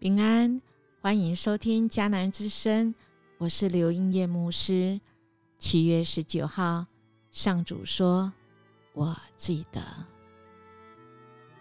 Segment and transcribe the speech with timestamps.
[0.00, 0.62] 平安，
[1.02, 2.94] 欢迎收听迦南之声，
[3.36, 4.98] 我是刘英叶牧师。
[5.58, 6.86] 七月十九号，
[7.30, 8.32] 上主说
[8.96, 9.82] ：“我记得。”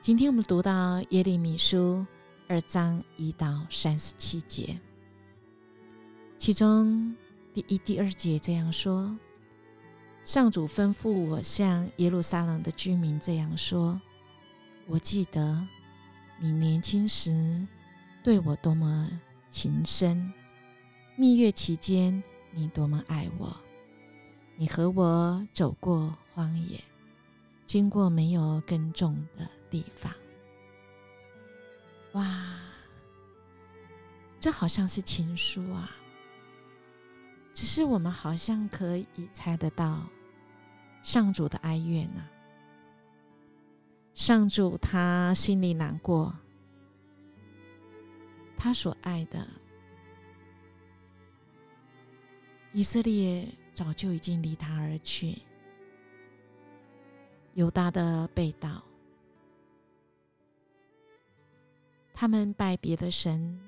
[0.00, 2.06] 今天我们读到耶利米书
[2.46, 4.78] 二章一到三十七节，
[6.38, 7.16] 其中
[7.52, 9.18] 第一、第二节这样说
[10.22, 14.00] ：“上主吩咐我向耶路撒冷的居民这样说：
[14.86, 15.66] 我记得
[16.38, 17.66] 你年轻时。”
[18.28, 19.08] 对我多么
[19.48, 20.30] 情深，
[21.16, 23.56] 蜜月期间你多么爱我，
[24.54, 26.78] 你和我走过荒野，
[27.64, 30.12] 经过没有耕种的地方。
[32.12, 32.54] 哇，
[34.38, 35.96] 这好像是情书啊！
[37.54, 40.06] 只是我们好像可以猜得到
[41.02, 42.28] 上主的哀怨啊。
[44.12, 46.36] 上主他心里难过。
[48.58, 49.46] 他所爱的
[52.72, 55.38] 以色列早就已经离他而去，
[57.54, 58.82] 犹大的被盗，
[62.12, 63.58] 他们拜别的神，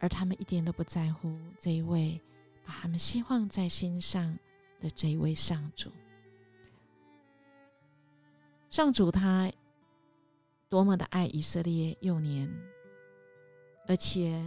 [0.00, 2.20] 而他们一点都不在乎这一位
[2.66, 4.36] 把他们希望在心上
[4.80, 5.90] 的这一位上主。
[8.70, 9.50] 上主他
[10.68, 12.52] 多么的爱以色列幼年。
[13.88, 14.40] 而且，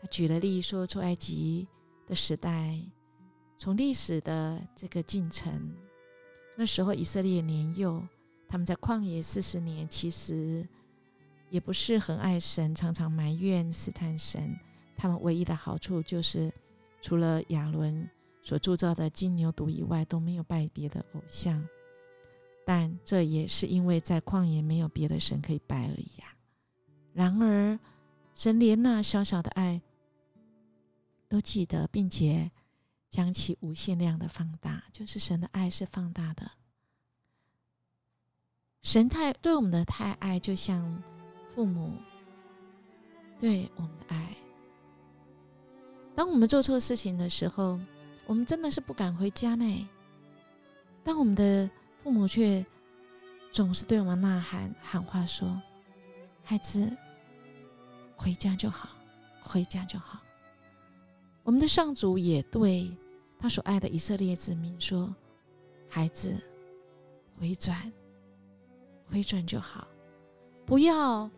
[0.00, 1.68] 他举了例说，出埃及
[2.06, 2.76] 的时代，
[3.56, 5.72] 从历史的这个进程，
[6.56, 8.02] 那时候以色列年幼，
[8.48, 10.66] 他们在旷野四十年，其实
[11.48, 14.58] 也不是很爱神，常常埋怨试探神。
[14.96, 16.52] 他们唯一的好处就是，
[17.00, 18.08] 除了亚伦
[18.42, 21.64] 所铸造的金牛犊以外，都没有拜别的偶像。
[22.66, 26.34] 但这也是因为在旷野没有别的神可以拜而已啊。
[27.12, 27.78] 然而，
[28.34, 29.80] 神连那小小的爱
[31.28, 32.50] 都记得，并且
[33.08, 36.50] 将其无限量的放大，就是神的爱是放大的。
[38.82, 41.02] 神太对我们的太爱，就像
[41.48, 41.92] 父母
[43.38, 44.34] 对我们的爱。
[46.16, 47.78] 当我们做错事情的时候，
[48.26, 49.88] 我们真的是不敢回家呢。
[51.04, 52.64] 但我们的父母却
[53.52, 55.60] 总是对我们呐喊喊话说
[56.42, 56.90] ：“孩子。”
[58.22, 58.90] 回家就好，
[59.40, 60.20] 回家就好。
[61.42, 62.88] 我们的上主也对
[63.36, 65.12] 他所爱的以色列子民说
[65.90, 66.32] ：“孩子，
[67.40, 67.92] 回转，
[69.10, 69.88] 回转就好，
[70.64, 71.28] 不要，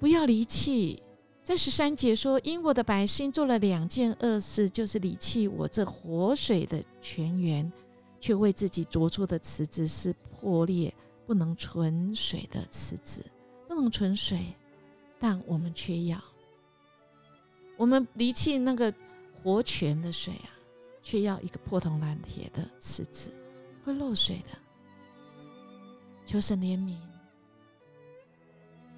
[0.00, 1.00] 不要离弃。”
[1.44, 7.72] 在十三节说：“因我的百姓做了两件恶事，就是离弃我这活水的泉源，
[8.20, 10.92] 却为自己凿出的池子是破裂
[11.26, 13.24] 不能存水的池子，
[13.68, 14.44] 不能存水。”
[15.20, 16.18] 但我们却要，
[17.76, 18.92] 我们离弃那个
[19.42, 20.48] 活泉的水啊，
[21.02, 23.30] 却要一个破铜烂铁的池子，
[23.84, 24.58] 会漏水的。
[26.24, 26.96] 求神怜悯，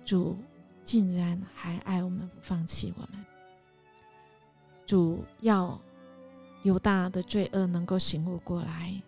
[0.05, 0.39] 主
[0.85, 3.25] 竟然还爱我们，不放弃我们。
[4.87, 5.81] 主要
[6.63, 9.03] 犹大的罪恶能够醒悟过来，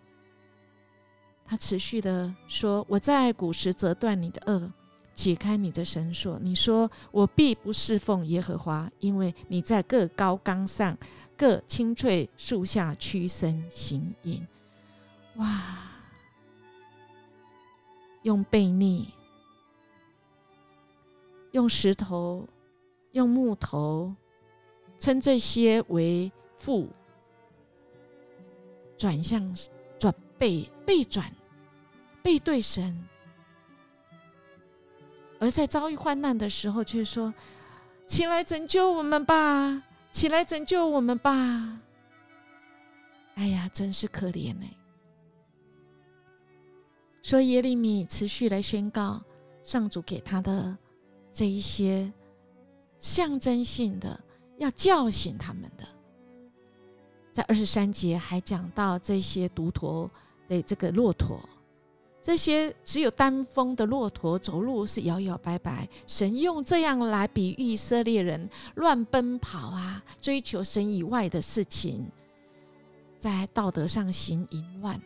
[1.45, 4.69] 他持续的说：“我在古时折断你的恶。”
[5.15, 10.95] 解开你的绳索，你说我必不侍奉耶和华，因为你在各高岗上、
[11.35, 14.45] 各青翠树下屈身行淫。
[15.37, 15.77] 哇！
[18.23, 19.13] 用背逆、
[21.51, 22.47] 用石头、
[23.11, 24.13] 用木头，
[24.99, 26.89] 称这些为父，
[28.97, 29.55] 转向
[29.99, 31.31] 转背背转
[32.23, 33.07] 背对神。
[35.39, 37.33] 而在遭遇患难的时候，却说
[38.07, 39.83] ：“起来拯救我们吧！
[40.11, 41.79] 起来拯救我们吧！”
[43.35, 44.65] 哎呀，真是可怜呢。
[47.21, 49.21] 所以耶利米持续来宣告
[49.63, 50.77] 上主给他的
[51.33, 52.11] 这一些
[52.97, 54.17] 象征性的，
[54.57, 55.85] 要叫醒他们的。
[57.33, 60.09] 在二十三节还讲到这些独驼
[60.47, 61.41] 的这个骆驼。
[62.25, 72.09] 这些只有单峰的骆驼走路是摇摇摆摆，神用这样来比喻以色列人乱奔跑啊，追求神以外的事情，
[73.19, 74.99] 在道德上行淫乱，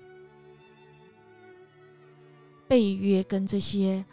[2.70, 4.06] 背约跟这些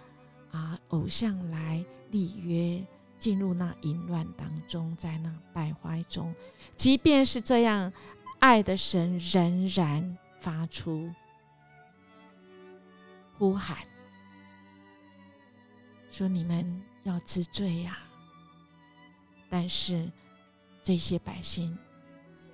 [0.51, 2.85] 啊偶像来立约，
[3.21, 6.35] 进入那淫乱当中，在那败坏中，
[6.77, 7.93] 即便是这样，
[8.41, 11.09] 爱的神仍然发出。
[13.39, 13.79] 呼喊
[16.11, 17.99] 说：“你们要知罪呀。
[19.51, 20.11] 但是
[20.83, 21.77] 这些百姓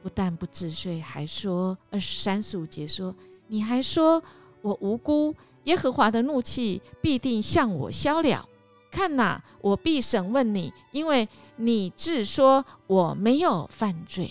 [0.02, 3.14] 不但不知罪，还说二十三十五节说
[3.46, 4.22] ：“你还说
[4.60, 5.34] 我无辜，
[5.64, 8.48] 耶和华的怒气必定向我消了。
[8.90, 14.30] 看哪，我必审问你，因为你自说我没有犯罪。”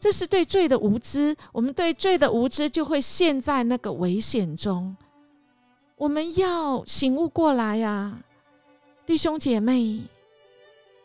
[0.00, 4.96] 这是对罪的无知，我们对罪的无知就会陷在那个危险中。
[6.02, 8.18] 我们要醒悟过来呀，
[9.06, 10.00] 弟兄姐妹，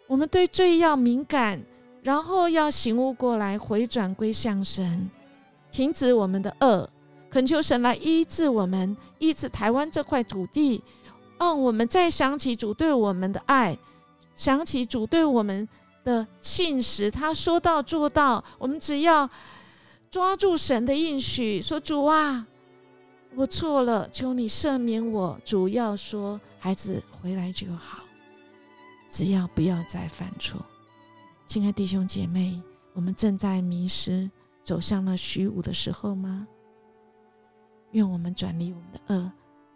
[0.08, 1.62] 我们对罪要敏感，
[2.02, 5.08] 然后要醒悟过来，回转归向神，
[5.70, 6.90] 停止我们的恶，
[7.30, 10.84] 恳求神来医治我们，医治台湾这块土地。
[11.38, 13.78] 让我们再想起主对我们的爱，
[14.36, 15.70] 想起主对我们。
[16.04, 18.42] 的信实，他说到做到。
[18.58, 19.30] 我们只要
[20.10, 22.48] 抓住神的应许，说：“主啊，
[23.38, 28.04] 我错了，求你赦免我。”主要说：“孩子回来就好，
[29.08, 30.66] 只要不要再犯错。”
[31.46, 32.60] 亲爱弟兄姐妹，
[32.94, 34.28] 我们正在迷失、
[34.64, 36.48] 走向了虚无的时候吗？
[37.92, 39.32] 愿我们转离我们的恶，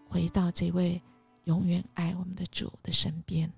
[0.09, 0.99] 回到这位
[1.43, 3.53] 永远爱我们的主的身边。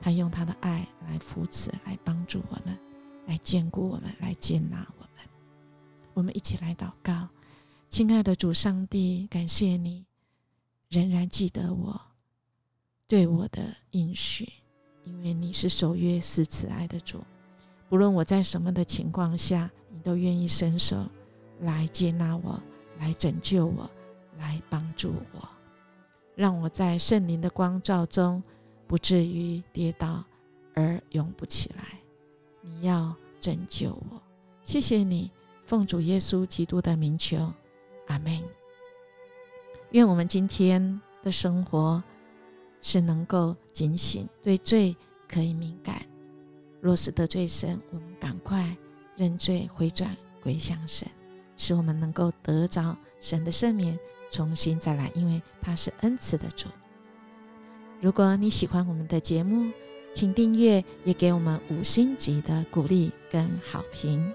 [0.00, 2.76] 他用他的爱来扶持，来帮助我们，
[3.26, 5.28] 来兼顾我们，来接纳我们。
[6.14, 7.28] 我们一起来祷告，
[7.92, 10.06] 亲爱的主上帝，感谢你
[10.88, 12.00] 仍然记得我
[13.06, 14.50] 对我的应许，
[15.04, 17.22] 因为你是守约、是慈爱的主。
[17.90, 21.06] 不论我在什么的情况下，你都愿意伸手
[21.60, 22.58] 来接纳我，
[22.98, 23.90] 来拯救我，
[24.38, 25.46] 来帮助我，
[26.34, 28.42] 让我在圣灵的光照中。
[28.86, 30.24] 不至于跌倒
[30.74, 31.98] 而永不起来。
[32.62, 34.22] 你要拯救我，
[34.64, 35.30] 谢谢你，
[35.66, 37.52] 奉主耶稣基督的名求，
[38.06, 38.42] 阿门。
[39.90, 42.02] 愿我们今天的生活
[42.80, 44.96] 是能够警醒，对罪
[45.28, 46.02] 可以敏感。
[46.80, 48.76] 若是得罪神，我们赶快
[49.16, 51.06] 认罪回转归向神，
[51.56, 53.98] 使我们能够得着神的赦免，
[54.30, 56.68] 重新再来，因为他是恩慈的主。
[58.00, 59.70] 如果你喜欢我们的节目，
[60.12, 64.32] 请订阅，也给我们五星级的鼓励跟好评。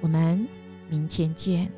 [0.00, 0.48] 我们
[0.88, 1.70] 明天见。